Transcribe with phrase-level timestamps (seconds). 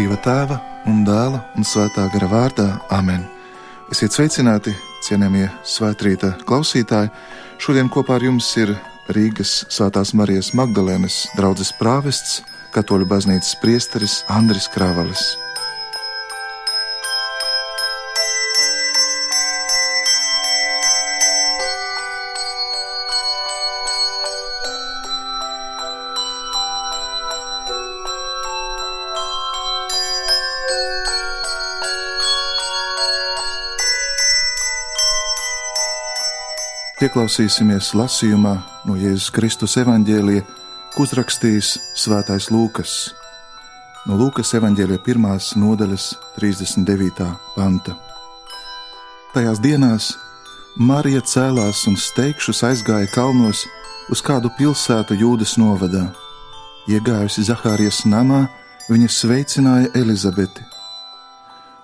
[0.00, 0.56] Dieva tēva
[0.88, 2.64] un dēla un svētā gara vārdā
[2.96, 3.26] Āmen.
[3.92, 4.72] Esiet sveicināti,
[5.04, 7.10] cienījamie svētkrīta klausītāji.
[7.60, 8.72] Šodien kopā ar jums ir
[9.12, 12.40] Rīgas Svētās Marijas Magdalēnas draugs prāvests,
[12.72, 15.34] Katoļu baznīcas priesteris Andris Kravalis.
[37.00, 38.50] Ieklausīsimies lasījumā
[38.84, 40.42] no Jēzus Kristus evanģēlija,
[40.92, 42.92] ko uzrakstījis Svētais Lūkas.
[44.04, 47.30] No Lūkas evanģēlija pirmās nodaļas 39.
[47.54, 47.94] panta.
[49.32, 50.10] Tajās dienās
[50.76, 53.64] Marija cēlās un steigšus aizgāja kalnos
[54.12, 56.04] uz kādu pilsētu Jūdas novadā.
[56.84, 58.42] Iegājusi Zahārijas namā,
[58.92, 60.68] viņa sveicināja Elizabeti.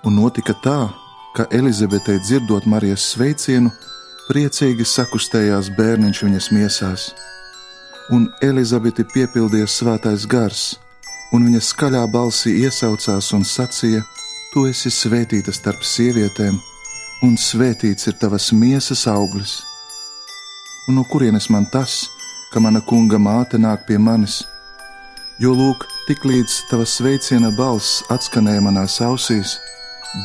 [0.05, 0.79] Un notika tā,
[1.33, 3.73] ka Elizabetei dzirdot Marijas sveicienu,
[4.27, 7.03] Priecīgi sakustējās bērniņš viņas miesās,
[8.11, 10.63] un Elizabeti piepildīja svētais gars,
[11.31, 14.03] un viņa skaļā balsī iesaucās un sacīja:
[14.51, 16.59] Tu esi svētīta starp sievietēm,
[17.23, 19.61] un svētīts ir tavas miesas auglis.
[20.89, 22.09] Un no kurienes man tas,
[22.51, 24.43] ka mana kunga māte nāk pie manis?
[25.39, 29.61] Jo lūk, tiklīdz tava sveiciena balss atskanēja manās ausīs,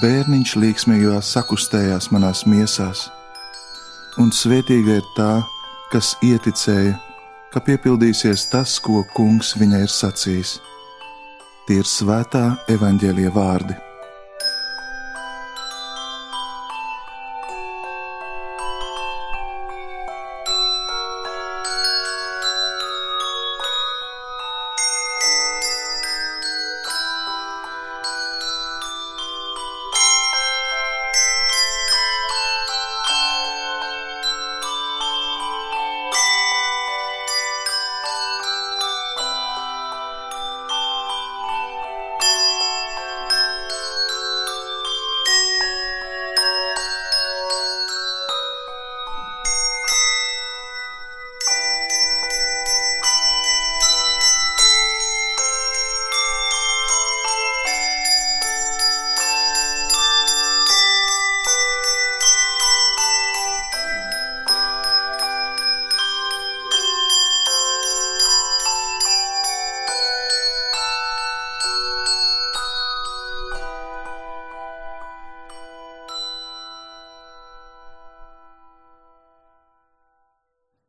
[0.01, 3.11] bērniņš līksmīgā sakustējās manās miesās
[4.21, 5.41] un svētīga ir tā,
[5.91, 6.97] kas ieticēja,
[7.53, 10.57] ka piepildīsies tas, ko kungs viņai ir sacījis.
[11.67, 13.90] Tie ir svētā evaņģēlie vārdi.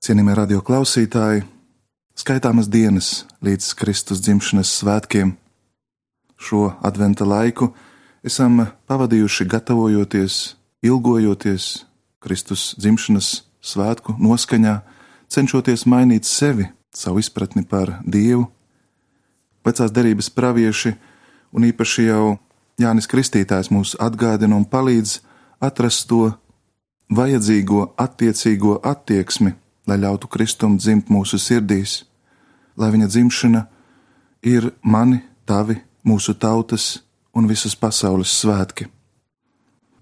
[0.02, 1.44] Cienījamie radio klausītāji,
[2.18, 5.36] skaitāmas dienas līdz Kristus dzimšanas svētkiem.
[6.34, 7.68] Šo adventa laiku
[8.26, 10.40] esam pavadījuši gatavojoties,
[10.82, 11.68] ilgojoties
[12.18, 13.30] Kristus dzimšanas
[13.62, 14.74] svētku noskaņā,
[15.30, 18.48] cenšoties mainīt sevi, savu izpratni par Dievu.
[19.62, 20.96] Vecās derības pravieši
[21.54, 22.26] un īpaši jau
[22.82, 25.20] Jānis Kristītājs mūs atgādina un palīdz
[25.62, 26.32] atrast to
[27.06, 32.02] vajadzīgo attiecīgo attieksmi lai ļautu Kristum dzimt mūsu sirdīs,
[32.76, 33.62] lai viņa dzimšana
[34.42, 37.02] ir mani, tavi, mūsu tautas
[37.34, 38.88] un visas pasaules svētki.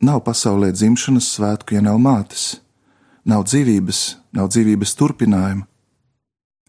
[0.01, 2.61] Nav pasaulē dzimšanas svētku, ja nav mātes,
[3.25, 4.01] nav dzīvības,
[4.33, 5.67] nav dzīvības turpinājuma,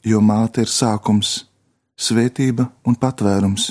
[0.04, 1.46] jo māte ir sākums,
[1.96, 3.70] svētība un patvērums,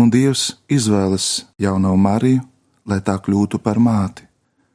[0.00, 2.42] un Dievs izvēlas jauno Mariju,
[2.88, 4.26] lai tā kļūtu par māti.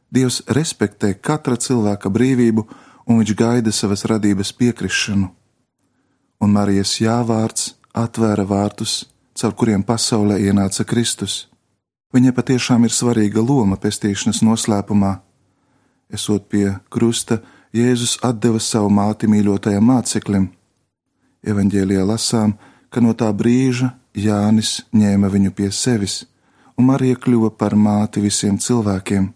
[0.10, 2.66] Dievs respektē katra cilvēka brīvību
[3.10, 5.30] un viņš gaida savas radības piekrišanu.
[6.40, 11.48] Un Marijas jāvārds atvēra vārtus, caur kuriem pasaulē ienāca Kristus.
[12.14, 15.18] Viņai patiešām ir svarīga loma pestīšanas noslēpumā.
[16.14, 17.42] Esot pie krusta,
[17.74, 20.48] Jēzus deva savu māti mīļotajam māceklim.
[21.46, 22.56] Evanģēlijā lasām,
[22.90, 26.26] ka no tā brīža Jānis ņēma viņu pie sevis,
[26.78, 29.30] un Marija kļuva par māti visiem cilvēkiem.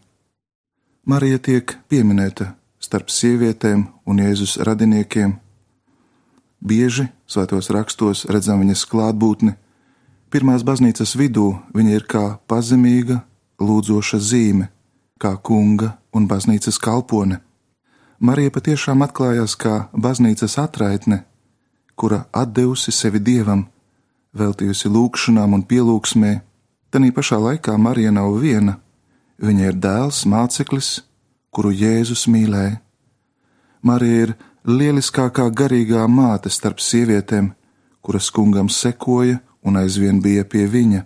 [1.05, 5.37] Marija tiek pieminēta starp sievietēm un Jēzus radiniekiem.
[6.63, 9.55] Bieži svētos rakstos redzam viņas klātbūtni.
[10.31, 13.21] Pirmās baznīcas vidū viņa ir kā pazemīga,
[13.61, 14.69] lūdzoša zīme,
[15.21, 17.39] kā kunga un baznīcas kalpone.
[18.23, 21.23] Marija patiešām atklājās kā baznīcas atraitne,
[21.95, 23.67] kura atdevusi sevi dievam,
[24.33, 26.33] veltījusi lūgšanām un pielūgsmē.
[26.91, 28.77] Tanī pašā laikā Marija nav viena,
[29.43, 31.01] viņa ir dēls, māceklis,
[31.53, 32.79] kuru Jēzus mīlēja.
[33.83, 34.35] Marija ir
[34.65, 37.51] lieliskākā garīgā māte starp sievietēm,
[38.01, 41.03] kuras kungam sekoja un aizvien bija pie viņa.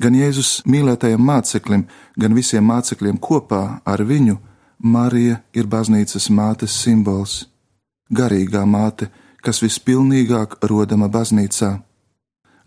[0.00, 1.84] Gan Jēzus mīlētajam māceklim,
[2.16, 4.38] gan visiem mācekļiem kopā ar viņu
[4.80, 7.42] Marija ir baznīcas mātes simbols,
[8.08, 9.10] garīgā māte,
[9.44, 11.74] kas vispilnīgāk rodama baznīcā.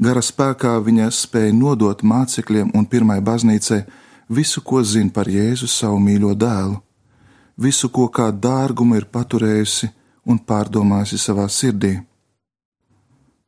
[0.03, 3.81] Gara spēkā viņa spēja nodot mācekļiem un pirmai baznīcai
[4.29, 6.79] visu, ko zina par Jēzu savu mīļo dēlu,
[7.57, 9.89] visu, ko kā dārgumu ir paturējusi
[10.25, 11.97] un pārdomājusi savā sirdī.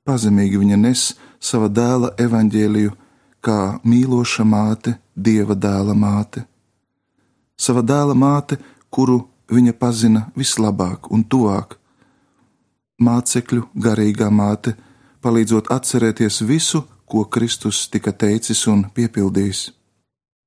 [0.06, 1.08] Pazemīgi viņa nes
[1.42, 2.92] sava dēla evaņģēliju
[3.46, 6.46] kā mīloša māte, dieva dēla māte.
[7.58, 8.58] Sava dēla māte,
[8.90, 9.22] kuru
[9.52, 11.78] viņa pazina vislabāk un tuvāk.
[13.02, 14.76] Mācekļu garīgā māte,
[15.22, 19.70] palīdzot atcerēties visu, ko Kristus tika teicis un piepildījis.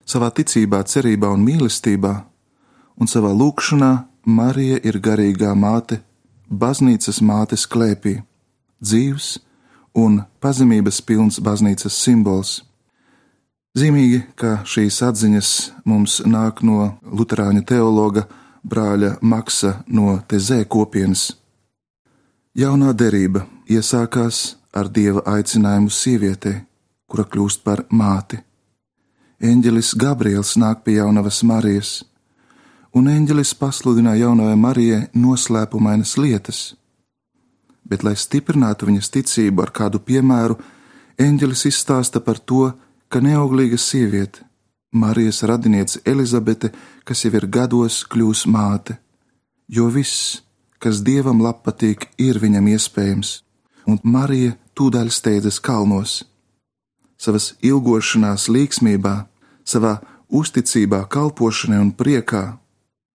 [0.08, 2.14] Savā ticībā, cerībā un mīlestībā,
[2.96, 3.90] un savā lūkšanā
[4.25, 6.00] Marija ir garīgā māte,
[6.49, 8.14] baznīcas mātes klēpī,
[8.81, 9.37] dzīves
[9.93, 12.62] un pazemības pilns baznīcas simbols.
[13.76, 15.52] Zīmīgi, ka šīs atziņas
[15.84, 18.25] mums nāk no Lutāņu teologa
[18.64, 21.34] brāļa Maksa no Tezē kopienas.
[22.56, 26.62] Jaunā derība iesākās ar dieva aicinājumu sievietei,
[27.06, 28.47] kura kļūst par māti.
[29.38, 31.90] Eņģelis Gabriels nāk pie jaunavas Marijas,
[32.90, 36.61] un eņģelis pasludina jaunajai Marijai noslēpumainas lietas.
[37.87, 40.58] Bet, lai stiprinātu viņas ticību ar kādu piemēru,
[41.23, 42.73] eņģelis izstāsta par to,
[43.08, 44.43] ka neauglīga sieviete,
[44.93, 46.73] Marijas radiniece Elizabete,
[47.05, 48.99] kas jau ir gados, kļūs māte,
[49.69, 50.43] jo viss,
[50.82, 53.43] kas dievam patīk, ir viņam iespējams
[53.88, 56.23] un Marija tūdaļ steidzas kalnos.
[57.19, 59.15] Savas ilgošanās līksmībā,
[59.67, 59.99] savā
[60.31, 62.59] uzticībā, kalpošanai un priekā,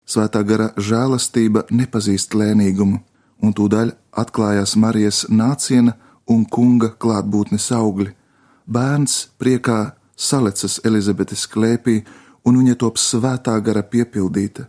[0.06, 2.98] svētā gara žēlastība nepazīst lēnīgumu,
[3.42, 5.94] un tūdaļ atklājās Marijas nāciena
[6.26, 8.10] un kunga klātbūtnes augļi.
[8.66, 12.02] Bērns priekā salecas Elizabetes klēpī,
[12.46, 14.68] un viņa top svētā gara piepildīta.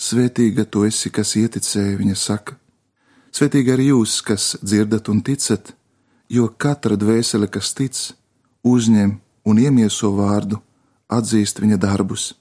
[0.00, 2.56] Svētīga tu esi, kas ieticēja, viņa saka.
[3.36, 5.74] Svetīgi arī jūs, kas dzirdat un ticat,
[6.32, 7.98] jo katra dvēsele, kas tic,
[8.64, 10.60] uzņem un iemieso vārdu,
[11.08, 12.34] atzīst viņa darbus.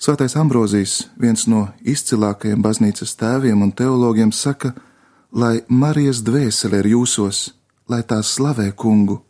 [0.00, 4.72] Svētais Ambrozijs, viens no izcilākajiem baznīcas tēviem un teologiem, saka,
[5.32, 7.50] lai Marijas dvēsele ir jūsos,
[7.88, 9.20] lai tā slavē kungu,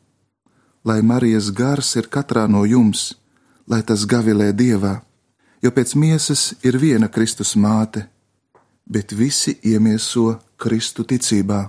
[0.85, 3.17] lai Marijas gars ir katrā no jums,
[3.67, 5.01] lai tas gavilē dievā,
[5.63, 8.07] jo pēc miesas ir viena Kristus māte,
[8.87, 11.67] bet visi iemieso Kristu ticībā.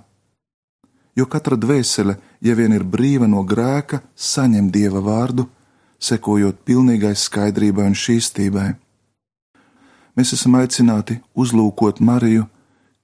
[1.18, 5.48] Jo katra dvēsele, ja vien ir brīva no grēka, saņem dieva vārdu,
[6.02, 8.70] sekojot pilnīgai skaidrībai un šīstībai.
[10.18, 12.48] Mēs esam aicināti uzlūkot Mariju,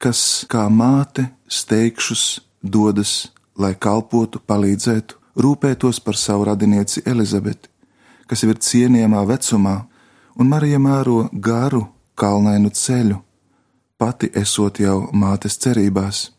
[0.02, 7.70] kas kā māte steigšus dodas, lai kalpotu, palīdzētu, rūpētos par savu radinieci Elizabeti,
[8.28, 9.78] kas ir cienījamā vecumā,
[10.38, 11.86] un Marija mēro garu,
[12.18, 13.22] kalnainu ceļu,
[13.98, 16.32] pati esot jau mātes cerībās.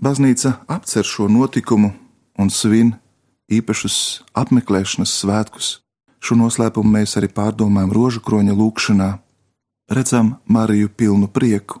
[0.00, 1.92] Baznīca apcer šo notikumu
[2.38, 2.94] un svin
[3.50, 5.68] īpašus apmeklēšanas svētkus.
[6.20, 9.10] Šo noslēpumu mēs arī pārdomājam rožu kroņa lūkšanā.
[9.90, 11.80] Redzam Mariju pilnu prieku.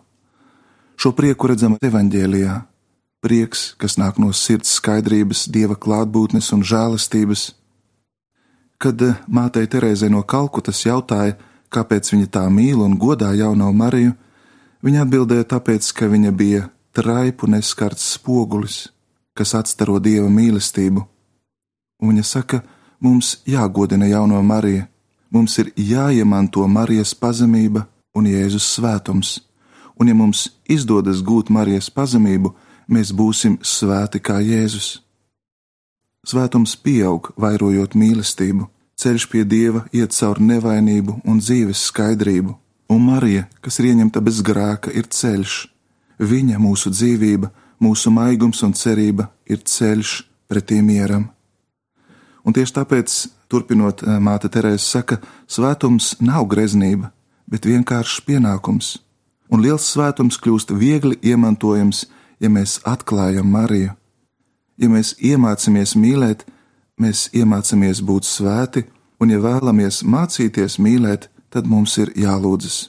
[0.96, 2.56] Šo prieku redzam evaņģēlijā.
[3.20, 7.50] Prieks, kas nāk no sirds skaidrības, dieva klātbūtnes un žēlastības.
[8.80, 11.36] Kad mātei Terēzē no Kalkutas jautāja,
[11.68, 14.16] kāpēc viņa tā mīl un godā jauno Mariju,
[14.80, 18.88] Viņa atbildēja tāpēc, ka viņa bija traipu neskarts spogulis,
[19.34, 21.04] kas atstaro dieva mīlestību.
[22.00, 22.62] Un viņa saka,
[23.00, 24.86] mums jāgodina jauno Mariju,
[25.30, 29.38] mums ir jāiemanto Marijas pazemība un Jēzus svētums,
[30.00, 32.54] un ja mums izdodas gūt Marijas pazemību,
[32.88, 34.98] mēs būsim svēti kā Jēzus.
[36.26, 38.66] Svētums pieaug, vairojot mīlestību,
[39.00, 42.58] ceļš pie dieva iet caur nevainību un dzīves skaidrību
[42.90, 45.60] un Marija, kas ir ieņemta bez grēka, ir ceļš.
[46.20, 47.48] Viņa, mūsu dzīvība,
[47.80, 50.14] mūsu maigums un cerība ir ceļš
[50.50, 51.28] pretī mieram.
[52.44, 53.16] Un tieši tāpēc,
[53.52, 57.10] turpinot, eh, māte Terēza saka, svētums nav greznība,
[57.48, 58.98] bet vienkāršs pienākums.
[59.50, 62.06] Un liels svētums kļūst viegli iemantojams,
[62.40, 63.96] ja mēs atklājam Mariju.
[64.78, 66.46] Ja mēs iemācāmies mīlēt,
[67.00, 68.84] mēs iemācāmies būt svēti,
[69.20, 72.88] un ja vēlamies mācīties mīlēt, tad mums ir jālūdzas.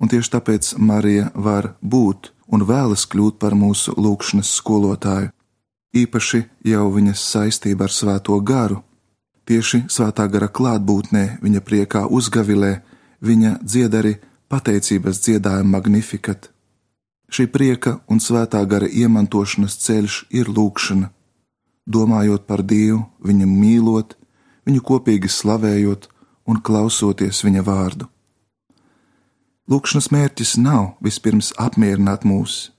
[0.00, 5.32] Un tieši tāpēc Marija var būt un vēlas kļūt par mūsu lūgšanas skolotāju,
[5.94, 8.80] īpaši jau viņas saistība ar Svēto garu.
[9.44, 12.78] Tieši Svētā gara klātbūtnē, viņa priekā uzgavilē,
[13.20, 14.16] viņa dzied arī
[14.48, 16.50] pateicības dziedājumu magnifikat.
[17.34, 21.08] Šī prieka un svētā gara iemantošanas ceļš ir lūkšana,
[21.86, 24.14] domājot par Dievu, viņu mīlot,
[24.68, 26.06] viņu kopīgi slavējot
[26.46, 28.13] un klausoties viņa vārdu.
[29.64, 32.70] Lūkšanas mērķis nav vispirms apmierināt mūs.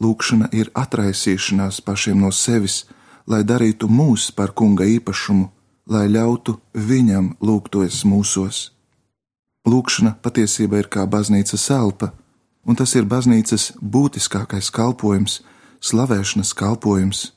[0.00, 2.86] Lūkšana ir atraisīšanās pašiem no sevis,
[3.28, 5.50] lai darītu mūs par kunga īpašumu,
[5.92, 8.70] lai ļautu viņam lūgtoties mūsos.
[9.68, 12.12] Lūkšana patiesībā ir kā baznīcas elpa,
[12.64, 15.42] un tas ir baznīcas būtiskākais kalpojums,
[15.84, 17.32] slavēšanas kalpojums.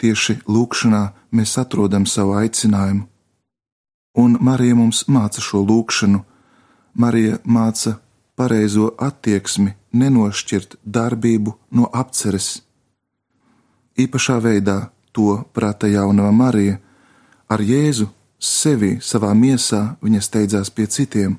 [0.00, 1.02] Tieši lūkšanā
[1.36, 3.04] mēs atrodam savu aicinājumu,
[4.16, 6.24] un Marija mums māca šo lūkšanu.
[6.94, 7.96] Marija māca
[8.36, 12.62] pareizo attieksmi, nenošķirt darbību no apceres.
[13.96, 16.78] Īpašā veidā to prata jaunā Marija.
[17.48, 18.08] Ar Jēzu
[18.40, 21.38] sevi savā miesā viņa steidzās pie citiem.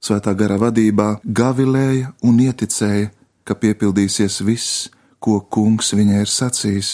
[0.00, 3.10] Svētā gara vadībā gavilēja un ieticēja,
[3.44, 4.88] ka piepildīsies viss,
[5.20, 6.92] ko kungs viņai ir sacījis.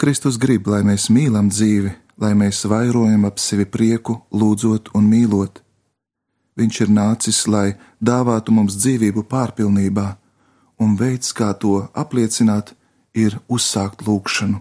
[0.00, 5.61] Kristus grib, lai mēs mīlam dzīvi, lai mēs vairojam ap sevi prieku, lūdzot un mīlot.
[6.58, 10.06] Viņš ir nācis, lai dāvātu mums dzīvību pārpilnībā,
[10.82, 12.74] un veids, kā to apliecināt,
[13.14, 14.60] ir uzsākt lūgšanu.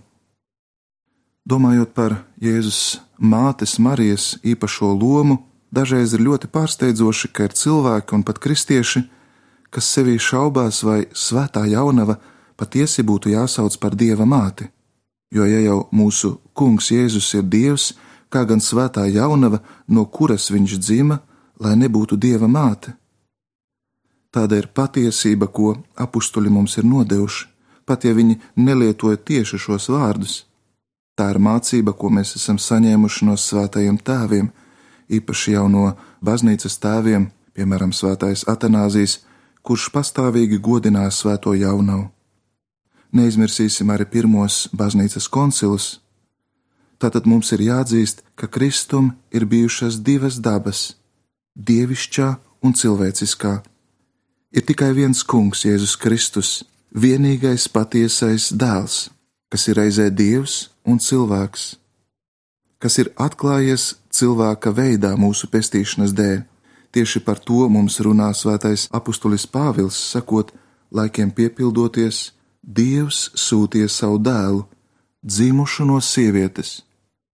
[1.47, 8.23] Domājot par Jēzus mātes Marijas īpašo lomu, dažreiz ir ļoti pārsteidzoši, ka ir cilvēki un
[8.27, 9.03] pat kristieši,
[9.71, 12.19] kas sevī šaubās, vai svētā jaunava
[12.59, 14.69] patiesi būtu jāsauc par dieva māti
[15.31, 17.91] jo ja jau mūsu kungs Jēzus ir Dievs,
[18.31, 21.19] kā gan svētā jaunava, no kuras viņš dzima,
[21.61, 22.95] lai nebūtu Dieva māte.
[24.31, 27.47] Tāda ir patiesība, ko apstuļi mums ir nodevuši,
[27.85, 30.45] pat ja viņi nelietoja tieši šos vārdus.
[31.15, 34.47] Tā ir mācība, ko mēs esam saņēmuši no svētajiem tēviem,
[35.11, 35.91] īpaši jau no
[36.23, 39.19] baznīcas tēviem, piemēram, Svētais Atanāzijas,
[39.61, 42.07] kurš pastāvīgi godināja svēto jaunavu
[43.11, 45.99] neizmirsīsim arī pirmos baznīcas koncilus.
[47.01, 50.95] Tātad mums ir jāatzīst, ka Kristum ir bijušas divas dabas-
[51.55, 52.29] dievišķā
[52.65, 53.61] un cilvēciskā.
[54.51, 59.09] Ir tikai viens kungs, Jēzus Kristus, vienīgais patiesais dēls,
[59.51, 61.77] kas ir reizē dievs un cilvēks,
[62.81, 66.43] kas ir atklājies cilvēka veidā mūsu pestīšanas dēļ.
[66.91, 70.51] Tieši par to mums runā svētais apustulis Pāvils, sakot,
[70.91, 72.31] laikiem piepildoties,
[72.61, 74.67] Dievs sūtīja savu dēlu,
[75.25, 76.83] dzimušu no sievietes,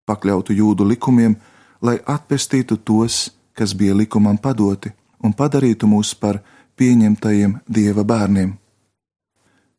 [0.04, 1.38] pakļautu jūdu likumiem,
[1.80, 4.92] lai atpestītu tos, kas bija likumam padoti,
[5.24, 6.42] un padarītu mūs par
[6.78, 8.54] pieņemtajiem dieva bērniem.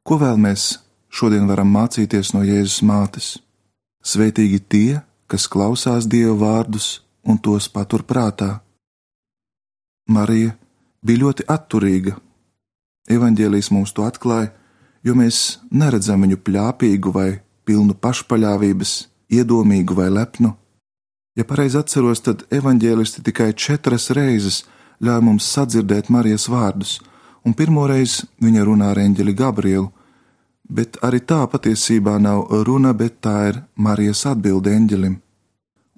[0.05, 0.79] Ko vēl mēs
[1.09, 3.29] šodien varam mācīties no Jēzus mātes?
[4.05, 8.61] Svētīgi tie, kas klausās dieva vārdus un tos patur prātā.
[10.09, 10.53] Marija
[11.01, 12.19] bija ļoti atturīga.
[13.09, 14.53] Evangelijas mums to atklāja
[15.05, 17.29] jo mēs neredzam viņu plāpīgu vai
[17.69, 18.93] pilnu pašpaļāvības,
[19.33, 20.55] iedomīgu vai lepnu.
[21.35, 24.63] Ja pareizi atceros, tad evaņģēlisti tikai četras reizes
[25.03, 27.01] ļauj mums sadzirdēt Marijas vārdus,
[27.43, 29.89] un pirmoreiz viņa runā ar eņģeli Gabrielu,
[30.71, 35.19] bet arī tā patiesībā nav runa, bet tā ir Marijas atbilde eņģelim.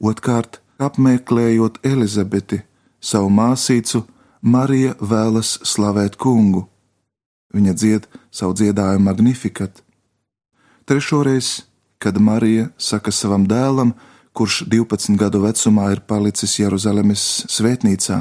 [0.01, 2.63] Otkārt, apmeklējot Elizabeti,
[3.01, 4.07] savu māsīcu,
[4.41, 6.67] Marija vēlas slavēt kungu.
[7.53, 9.83] Viņa dzied savu dziedājumu magnifikat.
[10.89, 11.67] Trešoreiz,
[11.99, 13.95] kad Marija saka savam dēlam,
[14.37, 18.19] kurš 12 gadu vecumā ir palicis Jeruzalemes svētnīcā,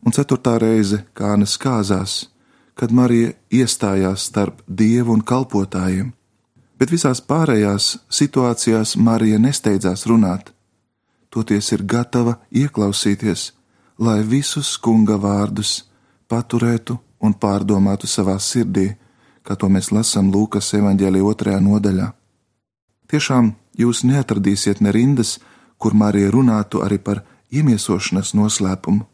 [0.00, 2.14] un ceturtā reize Kānas kāzās,
[2.74, 6.08] kad Marija iestājās starp dievu un kalpotājiem,
[6.80, 10.54] bet visās pārējās situācijās Marija nesteidzās runāt,
[11.28, 13.52] toties ir gatava ieklausīties,
[13.98, 15.82] lai visus kunga vārdus
[16.32, 18.88] paturētu un pārdomātu savā sirdī,
[19.44, 22.08] kā to mēs lasām Lūkas evanģēlī otrajā nodaļā.
[23.12, 25.38] Tiešām jūs neatradīsiet ne rindas,
[25.78, 29.06] kur Marija runātu arī par iemiesošanas noslēpumu.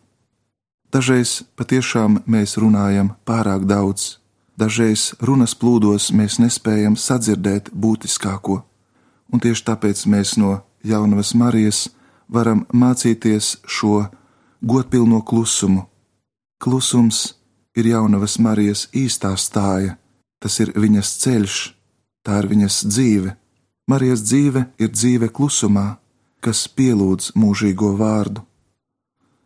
[0.92, 4.18] Dažreiz patiešām mēs runājam pārāk daudz,
[4.56, 8.62] dažreiz runas plūdos mēs nespējam sadzirdēt būtiskāko,
[9.32, 11.88] un tieši tāpēc mēs no jaunavas Marijas
[12.28, 14.06] varam mācīties šo
[14.60, 15.84] godpilno klusumu.
[16.58, 17.34] Klusums
[17.76, 19.98] ir jaunavas Marijas īstā stāja,
[20.40, 21.58] tas ir viņas ceļš,
[22.24, 23.34] tā ir viņas dzīve.
[23.88, 25.96] Marijas dzīve ir dzīve klusumā,
[26.44, 28.44] kas pielūdz mūžīgo vārdu.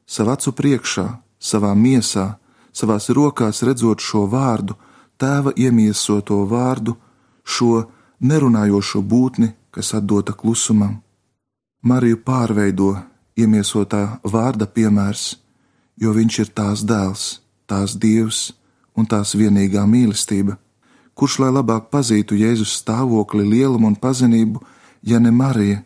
[0.07, 1.07] Savā acu priekšā,
[1.39, 2.27] savā miesā,
[2.75, 4.75] savās rokās redzot šo vārdu,
[5.17, 6.97] tēva iemiesoto vārdu,
[7.45, 7.87] šo
[8.21, 10.99] nerunājošo būtni, kas atdota klusumam.
[11.83, 12.97] Mariju pārveido
[13.39, 15.39] iemiesotā vārda piemērs,
[16.03, 17.31] jo viņš ir tās dēls
[17.73, 18.51] tās dievs
[18.99, 20.59] un tās vienīgā mīlestība,
[21.15, 24.63] kurš lai labāk pazītu Jēzus stāvokli, lielumu un pazinību,
[25.03, 25.83] ja ne Marija,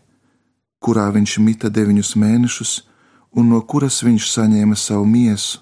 [0.81, 2.73] kurā viņš mita deviņus mēnešus,
[3.37, 5.61] un no kuras viņš saņēma savu miesu,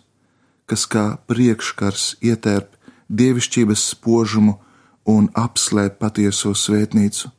[0.67, 2.75] kas kā priekškars ietērp
[3.09, 4.59] dievišķības spožumu
[5.05, 7.31] un apslēp patieso svētnīcu.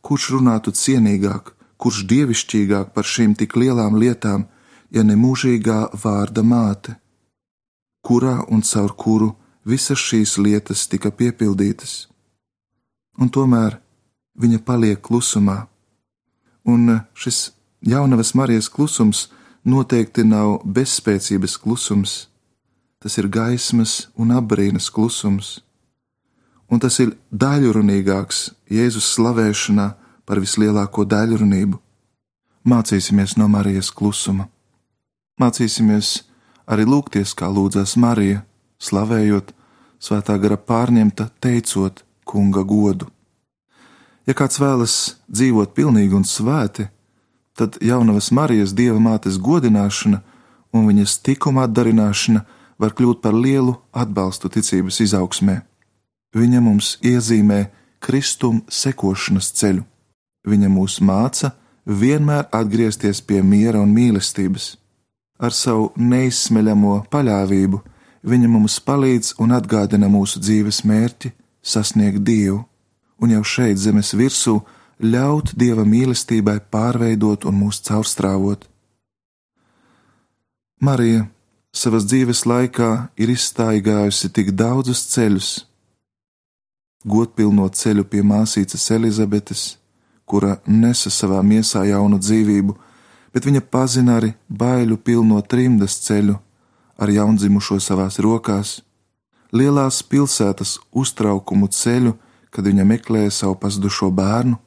[0.00, 4.46] Kurš runātu cienīgāk, kurš dievišķīgāk par šīm tik lielām lietām,
[4.90, 6.96] ja ne mūžīgā vārda māte,
[8.04, 12.08] kurā un caur kuru visas šīs lietas tika piepildītas?
[13.20, 13.78] Un tomēr
[14.40, 15.66] viņa paliek klusumā,
[16.64, 17.50] un šis
[17.84, 19.28] jaunavas Marijas klusums
[19.64, 22.28] noteikti nav bezspēcības klusums,
[23.00, 25.58] tas ir gaismas un apbrīnas klusums
[26.70, 29.86] un tas ir daļrunīgāks Jēzus slavēšanā
[30.26, 31.78] par vislielāko daļrunību.
[32.70, 34.46] Mācīsimies no Marijas klusuma.
[35.40, 36.20] Mācīsimies
[36.70, 38.44] arī lūgties, kā lūdzas Marija,
[38.80, 39.52] slavējot,
[40.00, 43.08] svētā gara pārņemta, teicot kunga godu.
[44.28, 44.96] Ja kāds vēlas
[45.32, 46.86] dzīvot pilnīgi un svēti,
[47.56, 50.20] tad jaunavas Marijas dieva mātes godināšana
[50.72, 52.44] un viņas tikuma atdarināšana
[52.80, 55.60] var kļūt par lielu atbalstu ticības izaugsmē.
[56.36, 57.64] Viņa mums iezīmē
[58.00, 59.84] kristum sekošanas ceļu.
[60.46, 61.52] Viņa mūs māca
[61.84, 64.76] vienmēr atgriezties pie miera un mīlestības.
[65.40, 67.80] Ar savu neizsmeļamo paļāvību
[68.22, 72.64] viņa mums palīdz un atgādina mūsu dzīves mērķi sasniegt Dievu,
[73.20, 74.60] un jau šeit zemes virsū
[75.00, 78.66] ļaut Dieva mīlestībai pārveidot un mūs caurstrāvot.
[80.80, 81.26] Marija
[81.72, 85.50] savas dzīves laikā ir izstaigājusi tik daudzus ceļus,
[87.04, 89.64] godpilno ceļu pie māsīcas Elizabetes,
[90.24, 92.76] kura nesa savā miesā jaunu dzīvību,
[93.32, 96.38] bet viņa pazina arī baiļu pilno trimdas ceļu
[97.00, 98.80] ar jaundzimušo savās rokās,
[99.52, 102.14] lielās pilsētas uztraukumu ceļu,
[102.50, 104.58] kad viņa meklēja savu pazudušo bērnu,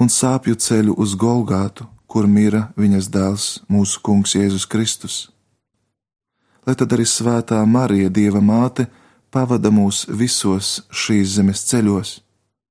[0.00, 5.18] un sāpju ceļu uz Golgātu, kur mira viņas dēls, mūsu kungs Jēzus Kristus.
[6.66, 8.88] Lai tad arī svētā Marija, Dieva māte,
[9.30, 12.18] pavada mūs visos šīs zemes ceļos,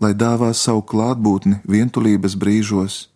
[0.02, 3.08] lai dāvā savu klātbūtni vientulības brīžos,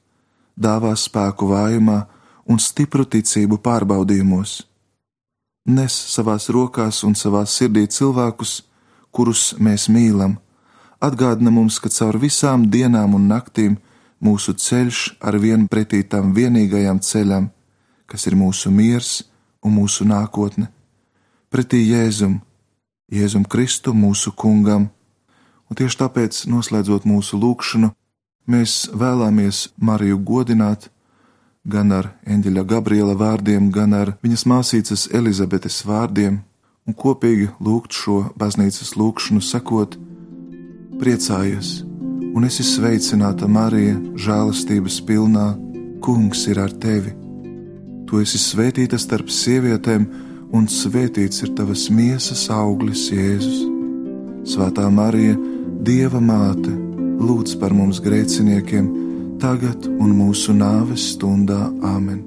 [0.56, 2.04] dāvā spēku vājumā
[2.50, 4.62] un stipru ticību pārbaudījumos.
[5.64, 8.66] Nes savās rokās un savā sirdī cilvēkus,
[9.16, 10.36] kurus mēs mīlam,
[11.00, 13.78] atgādina mums, ka caur visām dienām un naktīm
[14.20, 17.48] mūsu ceļš ar vienu pretī tam vienīgajam ceļam,
[18.06, 19.24] kas ir mūsu miers
[19.64, 20.68] un mūsu nākotne,
[21.48, 22.42] pretī Jēzum,
[23.08, 24.90] Jēzum Kristu, mūsu kungam,
[25.70, 27.94] un tieši tāpēc, noslēdzot mūsu lūgšanu,
[28.52, 30.90] mēs vēlamies Mariju godināt
[31.64, 36.42] gan ar eņģeļa Gabriela vārdiem, gan ar viņas māsīcas Elizabetes vārdiem,
[36.88, 39.96] un kopīgi lūgt šo baznīcas lūgšanu, sakot:
[41.00, 41.84] Priecājies,
[42.36, 45.54] un esi sveicināta Marija, žēlastības pilnā,
[46.04, 47.14] Kungs ir ar tevi!
[48.10, 50.04] Tu esi svētīta starp sievietēm,
[50.52, 53.64] un svētīts ir tavas miesas auglis, Jēzus.
[54.52, 55.38] Svētā Marija,
[55.88, 56.76] Dieva māte,
[57.24, 59.03] lūdz par mums grēciniekiem,
[59.44, 62.22] tagad un mūsu nāves stundā Āmen.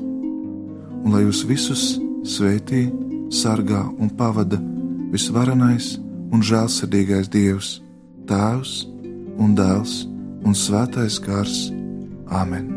[1.00, 1.84] Un lai jūs visus
[2.28, 2.90] svētī,
[3.32, 4.60] sargā un pavada
[5.14, 5.94] visvarenais
[6.34, 7.78] un žēlsirdīgais Dievs,
[8.28, 8.82] Tēvs
[9.40, 10.02] un Dēls
[10.44, 11.70] un Svētais Gars.
[12.28, 12.75] Āmen!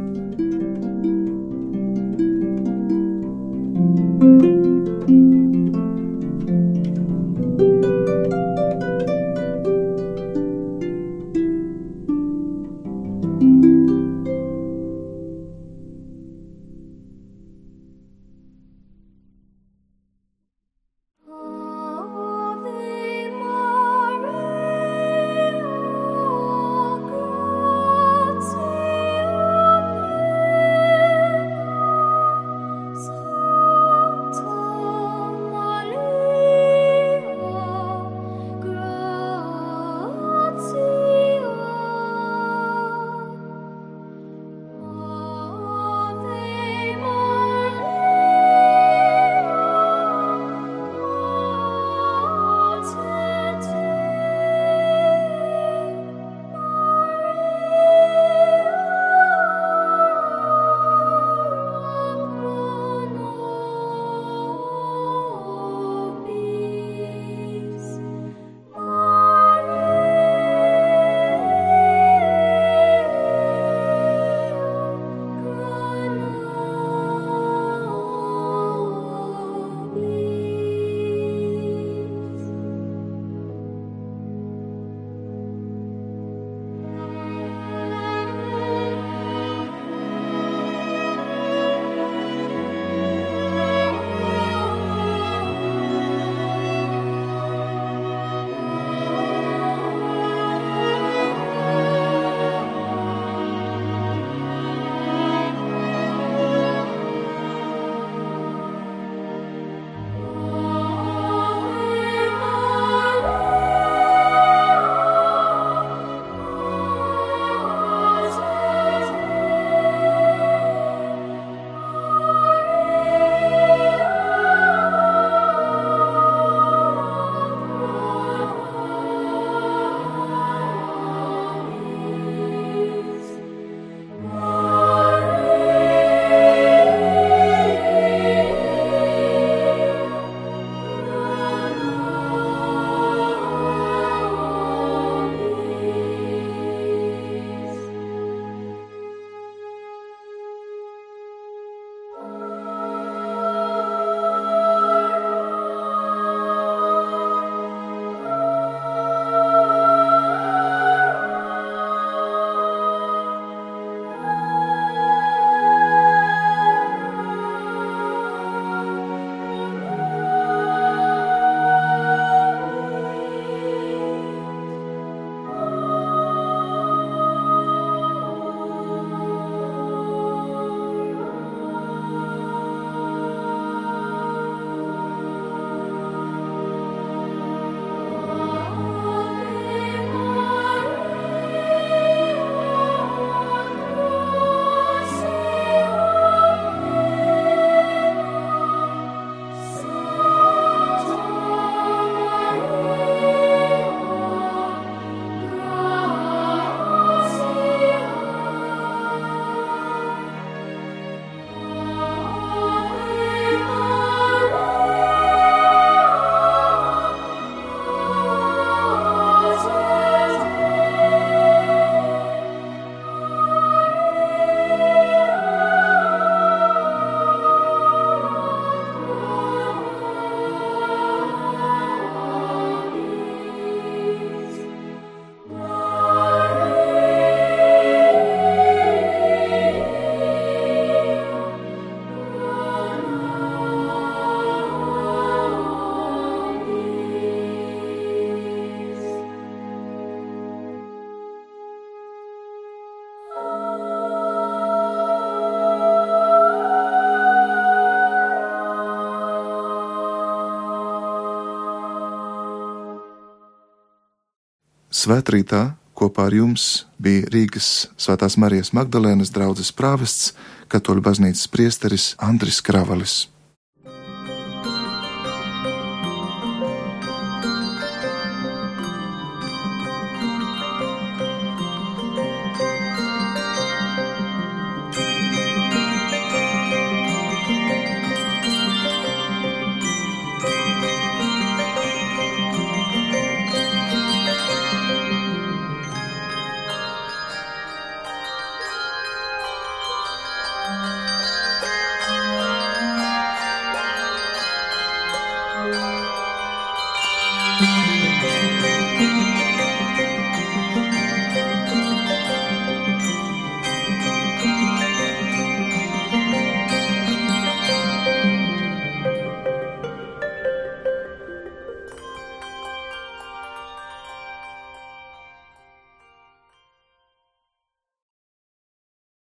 [265.00, 265.60] Svētrītā
[265.96, 266.64] kopā ar jums
[267.00, 270.34] bija Rīgas Svētās Marijas Magdalēnas draudzes prāvests,
[270.68, 273.22] katoļu baznīcas priesteris Andris Kravalis.